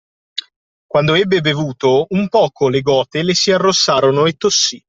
[0.87, 4.79] Quando ebbe bevuto, un poco le gote le si arrossarono e tossì.